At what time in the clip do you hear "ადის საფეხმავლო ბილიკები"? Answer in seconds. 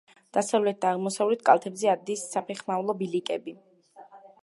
1.97-3.59